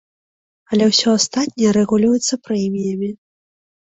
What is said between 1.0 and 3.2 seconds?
астатняе рэгулюецца прэміямі.